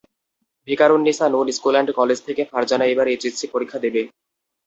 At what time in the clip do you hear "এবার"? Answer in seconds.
2.93-3.07